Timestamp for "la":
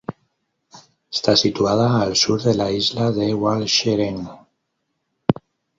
2.55-2.71